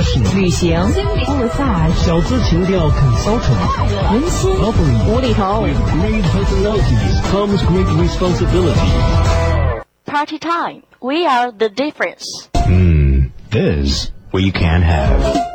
[0.00, 0.78] fashion 旅行
[1.38, 8.80] massage 小资情调 consultant 温馨 lovely 无厘头 With great personalities comes great responsibility.
[10.06, 10.82] Party time.
[11.00, 12.48] We are the difference.
[12.54, 15.49] Hmm, this we can have.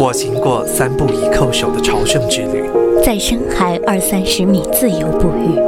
[0.00, 2.70] 我行过三步一叩首的朝圣之旅，
[3.04, 5.58] 在深海二三十米自由捕鱼，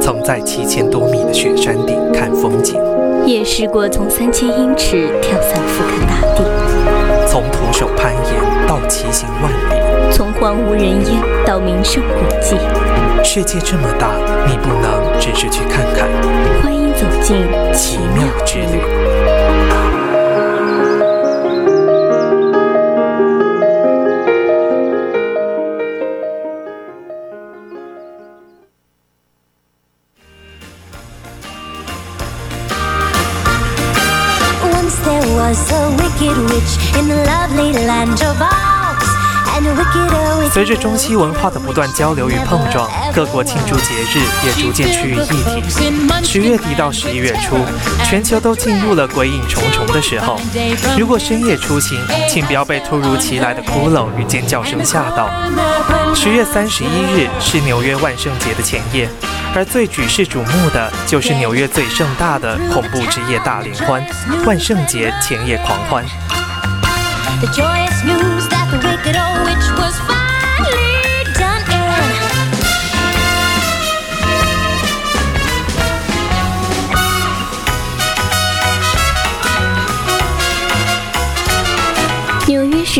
[0.00, 2.80] 曾在七千多米的雪山顶看风景，
[3.26, 12.56] 也试过从三千英尺跳伞俯瞰大地，从徒手攀岩到骑行万里，从荒无人烟到名胜古迹。
[13.22, 14.14] 世界这么大，
[14.46, 16.08] 你不能只是去看看。
[16.62, 17.36] 欢迎走进
[17.74, 18.97] 奇妙之旅。
[40.58, 45.62] 随着中西文化的不断交流与碰撞，各国庆祝节日也逐渐趋于一体。
[46.24, 47.56] 十月底到十一月初，
[48.04, 50.36] 全球都进入了鬼影重重的时候。
[50.98, 51.96] 如果深夜出行，
[52.28, 55.30] 请不要被突如其来的骷髅与尖叫声吓到。
[56.12, 59.08] 十月三十一日是纽约万圣节的前夜，
[59.54, 64.04] 而最举世瞩目的就是纽约最盛大的恐怖之夜大联欢——
[64.44, 66.04] 万圣节前夜狂欢。
[67.40, 70.17] The joyous news that the can old witch was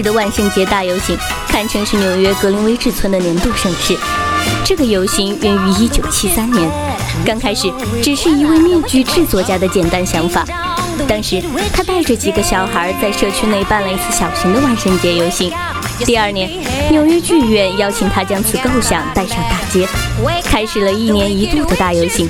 [0.03, 1.17] 的万圣节大游行
[1.49, 3.97] 堪称是纽约格林威治村的年度盛事。
[4.65, 6.71] 这个游行源于1973年，
[7.25, 7.73] 刚开始
[8.03, 10.45] 只是一位面具制作家的简单想法。
[11.07, 11.43] 当时
[11.73, 15.53] 他带着几个小孩在社区内办了一次小型的万圣节游行。
[16.05, 16.51] 第二年，
[16.91, 19.89] 纽约剧院邀请他将此构想带上大街，
[20.45, 22.29] 开始了一年一度的大游行。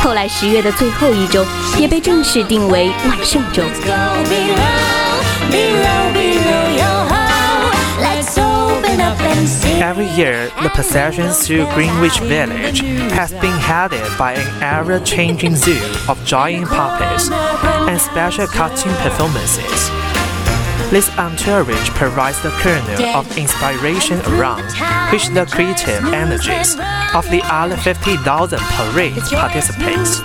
[0.00, 1.44] 后来十月的最后一周
[1.78, 3.62] 也被正式定为万圣周。
[9.44, 12.80] Every year, the procession through Greenwich Village
[13.12, 15.78] has been headed by an ever changing zoo
[16.08, 19.90] of giant puppets and special costume performances.
[20.90, 24.64] This entourage provides the kernel of inspiration around
[25.12, 26.74] which the creative energies
[27.14, 30.20] of the other 50,000 parade participants.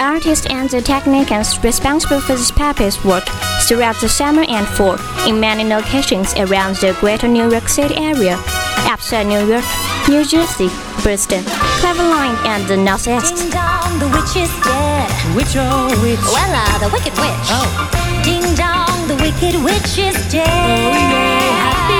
[0.00, 3.24] Artist and the technicians responsible for this puppet's work
[3.68, 4.96] throughout the summer and fall
[5.28, 8.40] in many locations around the greater New York City area,
[8.88, 9.64] upstate New York,
[10.08, 10.68] New Jersey,
[11.04, 11.44] Boston,
[11.78, 13.36] Cleveland, and the Northeast.
[13.36, 15.10] Ding dong, the witch is dead.
[15.36, 17.46] Which oh which Well, uh, the wicked witch.
[17.52, 17.68] Oh.
[18.24, 20.48] Ding dong, the wicked witch is dead.
[20.48, 21.99] happy day.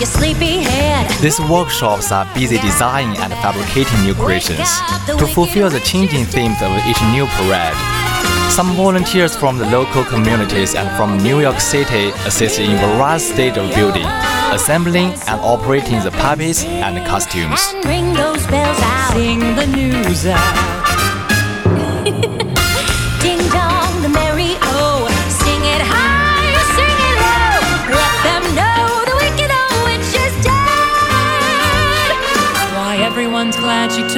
[0.00, 1.10] Wake up, you sleepy head.
[1.20, 4.68] These workshops are busy designing and fabricating new creations
[5.06, 7.76] to fulfill the changing themes of each new parade.
[8.50, 13.58] Some volunteers from the local communities and from New York City assist in various stages
[13.58, 14.06] of building,
[14.52, 17.60] assembling and operating the puppets and costumes.
[17.84, 18.16] And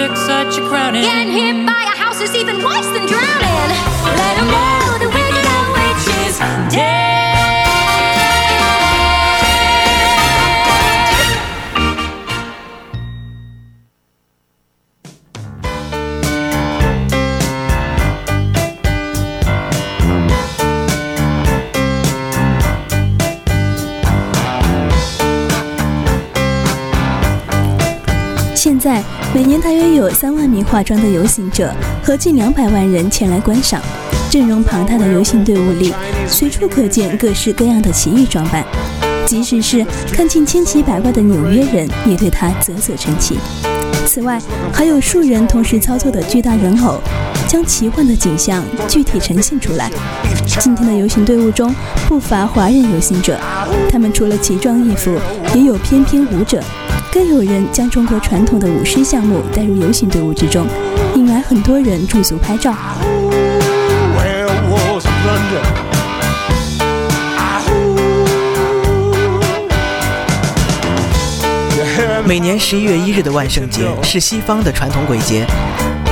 [0.08, 1.02] took such a crowning.
[1.02, 3.70] Getting hit by a house is even worse than drowning.
[4.18, 6.38] Let them know the wicked old witch is
[6.74, 7.12] dead.
[28.54, 29.02] 现在
[29.34, 31.72] 每年大约有三万名化妆的游行者
[32.04, 33.80] 和近两百万人前来观赏。
[34.30, 35.94] 阵容庞大的游行队伍里，
[36.28, 38.62] 随处可见各式各样的奇异装扮，
[39.24, 43.38] 即使是看尽千奇百怪的纽约人，也对它啧啧称奇。
[44.04, 44.38] 此外，
[44.70, 47.00] 还有数人同时操作的巨大人偶，
[47.48, 49.90] 将奇幻的景象具体呈现出来。
[50.60, 51.74] 今天的游行队伍中
[52.06, 53.38] 不乏华人游行者，
[53.90, 55.10] 他们除了奇装异服，
[55.54, 56.62] 也有翩翩舞者，
[57.12, 60.66] 更有人将中国传统的舞狮项目带入游行队伍之中，
[61.14, 62.74] 引来很多人驻足拍照。
[72.24, 75.44] 每年十一月一日的万圣节是西方的传统鬼节，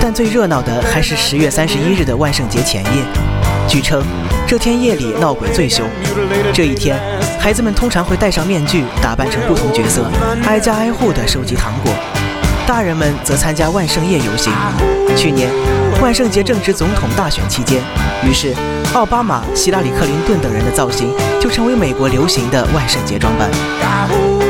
[0.03, 3.30] 但最热闹的还是十月三十一日的万圣节前夜。
[3.71, 4.03] 据称，
[4.49, 5.89] 这天夜里闹鬼最凶。
[6.53, 7.01] 这一天，
[7.39, 10.11] 孩子们通常会戴上面具，打扮成不同角色，
[10.45, 11.93] 挨家挨户地收集糖果；
[12.67, 14.53] 大人们则参加万圣夜游行。
[15.17, 15.49] 去年，
[16.03, 17.81] 万圣节正值总统大选期间，
[18.29, 18.53] 于是
[18.93, 24.50] 奥巴马、希拉里·克林顿等人的造型就成为美国流行的万圣节装扮。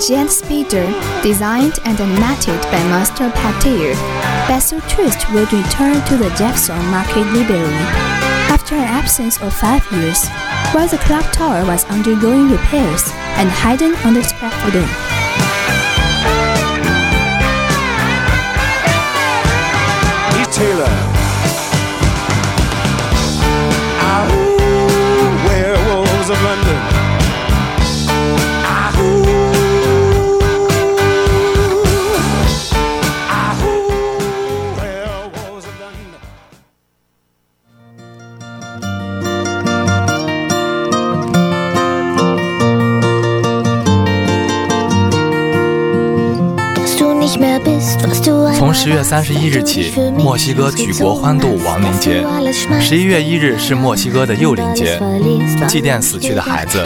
[0.00, 0.86] Giant Speeder,
[1.22, 3.92] designed and animated by Master Patir,
[4.48, 7.84] Basil Twist will return to the Jefferson Market Library
[8.48, 10.26] after an absence of five years,
[10.72, 14.88] while the clock tower was undergoing repairs and hidden under scaffolding.
[20.38, 21.16] He's Taylor.
[25.46, 26.99] Werewolves of London.
[48.60, 52.22] 从十月三十一日起，墨西哥举国欢度亡灵节。
[52.78, 55.00] 十一月一日是墨西哥的幼灵节，
[55.66, 56.80] 祭奠死去的孩子；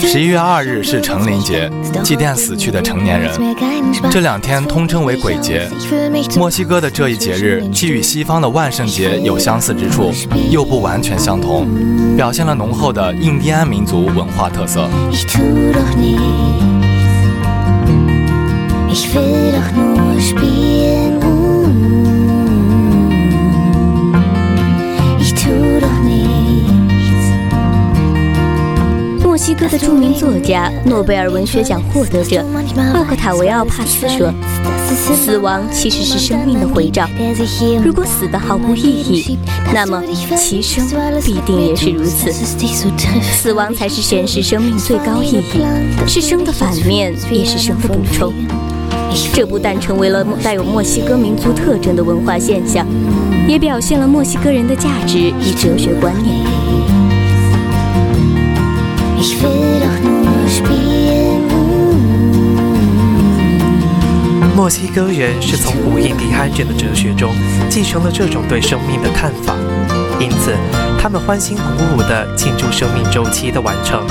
[0.00, 1.70] 十一月二日是成灵节，
[2.02, 3.30] 祭奠死去的成年人。
[4.10, 5.70] 这两天通称为鬼节。
[6.36, 10.12] 墨西哥的这一节日既与西方的万圣节有相似之处，
[10.50, 11.64] 又不完全相同，
[12.16, 14.88] 表现了浓厚的印第安民族文化特色。
[18.96, 19.93] Ich will doch nur
[29.84, 32.42] 著名作家、诺贝尔文学奖获得者
[32.94, 34.32] 奥克塔维奥·帕斯说
[35.14, 37.06] ：“死亡其实是生命的回照。
[37.84, 39.38] 如果死的毫无意义，
[39.74, 40.02] 那么
[40.38, 40.82] 其生
[41.22, 42.32] 必定也是如此。
[42.32, 48.32] 死亡才是显示生命最高意义，是生的反面，也是生的补充。
[49.34, 52.86] 这不但成为了带有墨西哥民族特征的文化现象，
[53.46, 56.34] 也表现了墨西哥人的价值与哲学观念。”
[64.54, 67.32] 墨西哥人是从古印第安人的哲学中
[67.68, 69.54] 继承了这种对生命的看法，
[70.20, 70.54] 因此
[70.98, 71.62] 他们欢欣鼓
[71.94, 74.06] 舞地庆祝生命周期的完成，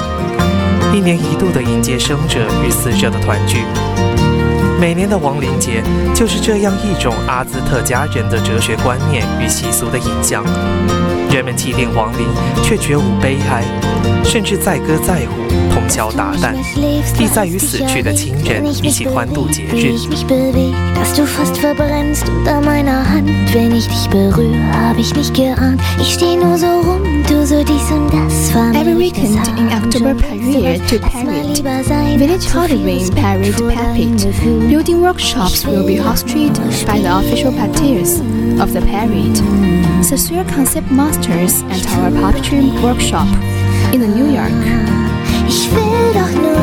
[0.93, 3.63] 一年一度的迎接生者与死者的团聚。
[4.79, 5.81] 每年的亡灵节
[6.13, 10.43] 就是这样一种阿兹特加人的哲学观念与习俗的影响。
[11.31, 12.27] 人们祭奠亡灵，
[12.63, 13.63] 却绝无悲哀，
[14.23, 16.55] 甚至载歌载舞，通宵达旦，
[17.21, 19.93] 意在与死去的亲人一起欢度节日。
[21.03, 21.25] so
[28.29, 28.59] so.
[28.73, 31.61] Every weekend in October Parade to Parade,
[32.17, 36.55] Village Halloween Parade Puppet, building workshops will be hosted
[36.85, 38.21] by the official puppeteers
[38.59, 39.35] of the parade,
[40.09, 43.27] the Surreal Concept Masters and our puppetry workshop
[44.01, 44.51] in New York.
[45.47, 46.53] Ich will doch nur.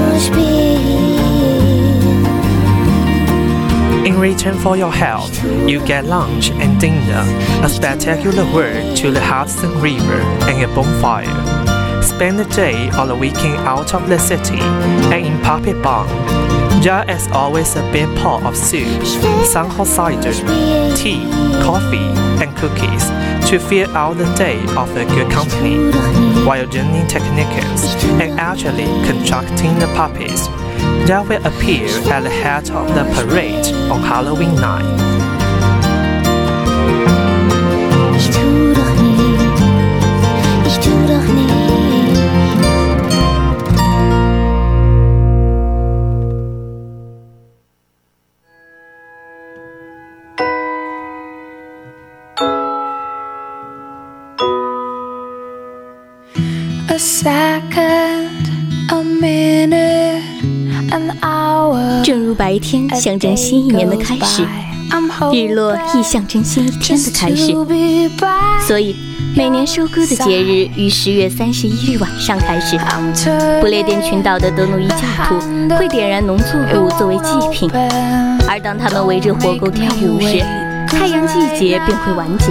[4.05, 5.31] In return for your help,
[5.69, 7.25] you get lunch and dinner,
[7.63, 12.03] a spectacular walk to the Hudson River, and a bonfire.
[12.03, 16.50] Spend the day or the weekend out of the city and in Puppet Barn.
[16.83, 18.89] There is always a big pot of soup,
[19.53, 20.33] hot cider,
[20.97, 21.23] tea,
[21.63, 22.09] coffee,
[22.41, 23.05] and cookies
[23.51, 25.91] to fill out the day of a good company,
[26.47, 30.47] while learning techniques and actually constructing the puppets
[31.07, 34.87] that will appear at the head of the parade on Halloween night.
[38.17, 39.63] Ich tu doch nichts.
[40.67, 41.80] Ich tu doch nichts.
[62.41, 64.43] 白天象征新一年的开始，
[65.31, 67.53] 日落亦象征新一天的开始。
[68.67, 68.97] 所以，
[69.37, 72.79] 每年收割的节日于十月三十一日晚上开始。
[73.61, 74.97] 不列颠群岛的德努伊教
[75.29, 75.39] 徒
[75.77, 76.47] 会点燃农作
[76.83, 77.71] 物作为祭品，
[78.49, 80.43] 而当他们围着火沟跳舞时，
[80.89, 82.47] 太阳季节便会完结，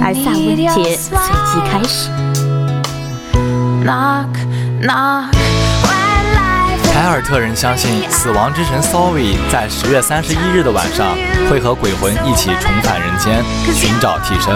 [0.00, 1.18] 而萨温节随
[1.50, 2.08] 即开始。
[6.94, 11.16] 凯尔特人相信死亡之神 Sorry 在十月三十一日的晚上
[11.50, 13.42] 会和鬼魂一起重返人间，
[13.74, 14.54] 寻找替身。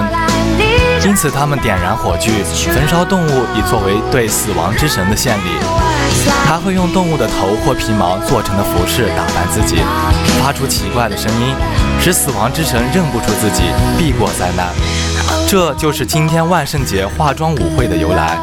[1.04, 2.30] 因此，他们点燃火炬，
[2.72, 5.50] 焚烧动物，以作为对死亡之神的献礼。
[6.46, 9.82] 还会用动物的头或皮毛做成的服饰打扮自己，
[10.40, 11.52] 发出奇怪的声音，
[12.00, 13.64] 使死亡之神认不出自己，
[13.98, 14.68] 避过灾难。
[15.48, 18.38] 这就是今天万圣节化妆舞会的由来。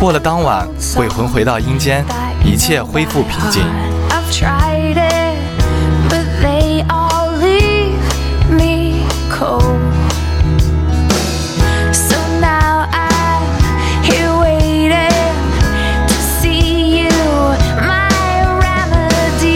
[0.00, 2.02] 过了当晚，鬼魂回到阴间，
[2.44, 3.62] 一切恢复平静。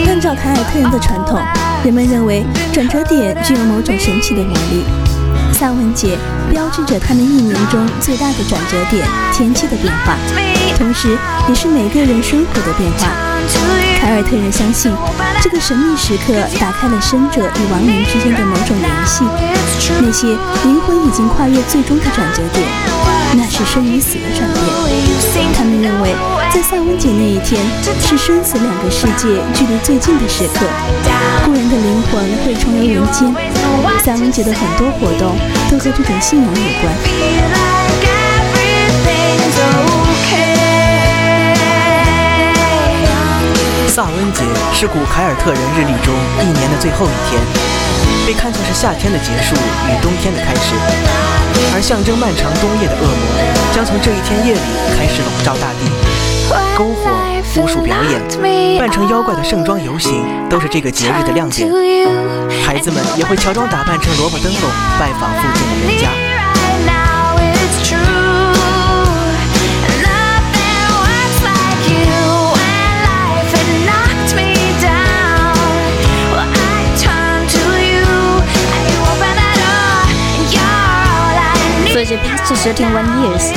[0.07, 1.39] 按照凯尔特人的传统，
[1.83, 4.83] 人们认为转折点具有某种神奇的魔力。
[5.53, 6.17] 萨文节
[6.51, 10.17] 标志着他们一年中最大的转折点——天气的变化，
[10.77, 13.07] 同时也是每个人生活的变化。
[13.99, 14.91] 凯尔特人相信，
[15.41, 19.23] 这个神秘时刻打开了生者与亡灵之间的某种联系。
[20.01, 20.27] 那些
[20.63, 22.67] 灵魂已经跨越最终的转折点，
[23.33, 24.63] 那是生与死的转变。
[25.53, 26.13] 他们认为，
[26.53, 27.61] 在萨温节那一天
[27.99, 30.65] 是生死两个世界距离最近的时刻，
[31.45, 33.33] 故人的灵魂会重游人间。
[34.03, 35.37] 萨温节的很多活动
[35.69, 36.93] 都和这种信仰有关。
[43.87, 47.41] 萨温节是古凯尔特人日历中一年的最后一天，
[48.25, 49.55] 被看作是夏天的结束
[49.87, 50.73] 与冬天的开始，
[51.75, 53.15] 而象征漫长冬夜的恶魔
[53.71, 54.59] 将从这一天夜里
[54.97, 55.85] 开始笼罩大地。
[56.75, 58.19] 篝火、巫术表演、
[58.79, 61.69] 扮成妖怪的盛装游行都是这个节日的亮点。
[62.65, 66.24] 孩子们也会乔装打扮成萝卜灯笼，拜访附近的人家。
[82.45, 83.49] Past 31 years,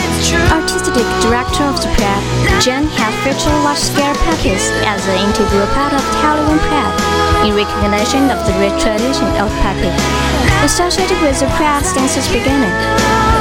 [0.48, 2.24] artistic director of the Prague,
[2.56, 6.96] Jen has featured large-scale puppets as an integral part of Halloween Prague
[7.44, 9.92] in recognition of the rich tradition of puppet
[10.64, 12.72] associated with the Prague since its beginning.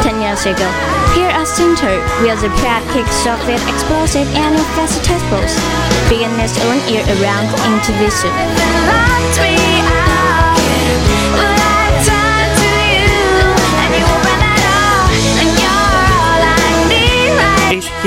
[0.04, 0.68] Ten years ago,
[1.16, 5.56] here at Center, where the Prague kicks off its explosive annual festivals,
[6.12, 8.36] began its own year-round exhibition.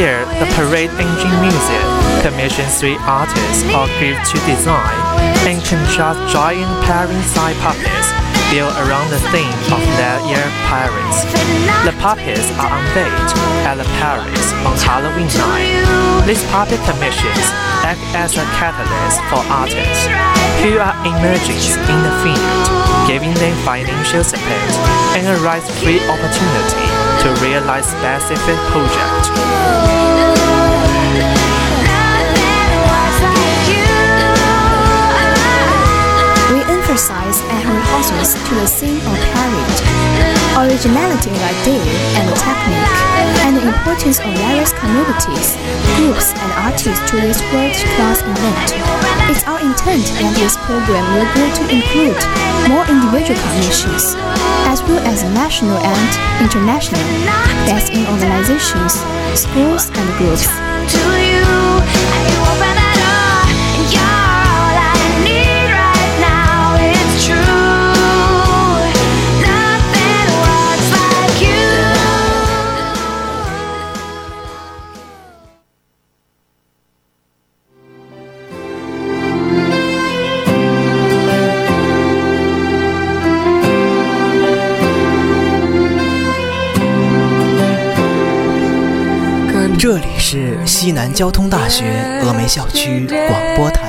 [0.00, 1.92] Year, the Parade Engine Museum
[2.24, 4.96] commissioned three artists or groups to design
[5.44, 8.08] and construct giant pairing side puppets
[8.48, 11.28] built around the theme of their year pirates.
[11.84, 13.30] The puppets are unveiled
[13.68, 15.68] at the Paris on Halloween night.
[16.24, 17.44] These puppet commissions
[17.84, 20.08] act as a catalyst for artists
[20.64, 22.64] who are emerging in the field,
[23.04, 24.72] giving them financial support
[25.12, 29.28] and a risk-free opportunity to realize specific projects.
[36.90, 39.78] Emphasize and rehearsals to the scene of parade,
[40.58, 41.86] originality of idea
[42.18, 42.98] and technique,
[43.46, 45.54] and the importance of various communities,
[45.94, 48.74] groups, and artists to this world-class event.
[49.30, 52.18] It's our intent that this program will grow to include
[52.66, 54.18] more individual commissions,
[54.66, 56.10] as well as national and
[56.42, 57.06] international,
[57.70, 58.98] that's in organizations,
[59.38, 60.50] schools, and groups.
[90.80, 91.84] 西南交通大学
[92.22, 93.82] 峨眉校区广播台，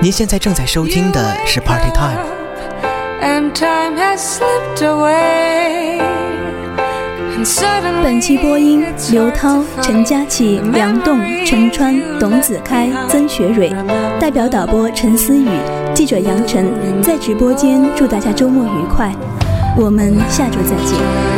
[0.00, 2.18] 您现在正在收听的是 Party Time。
[3.22, 6.00] And time has slipped away.
[7.30, 13.72] And suddenly 本期播音：刘涛、陈佳琪、梁栋、陈川、董子开、曾学蕊，
[14.18, 15.48] 代表导播陈思雨，
[15.94, 16.66] 记者杨晨，
[17.00, 19.14] 在直播间祝大家周末愉快，
[19.76, 21.37] 我们下周再见。